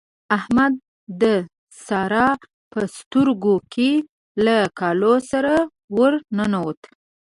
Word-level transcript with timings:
احمد 0.37 0.73
د 1.21 1.23
سارا 1.85 2.29
په 2.71 2.79
سترګو 2.97 3.55
کې 3.73 3.91
له 4.45 4.57
کالو 4.79 5.13
سره 5.31 5.53
ور 5.95 6.13
ننوت. 6.37 6.79